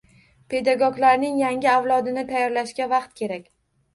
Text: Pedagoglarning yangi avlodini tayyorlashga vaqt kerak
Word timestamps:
Pedagoglarning 0.53 1.35
yangi 1.41 1.69
avlodini 1.73 2.23
tayyorlashga 2.31 2.87
vaqt 2.97 3.13
kerak 3.23 3.45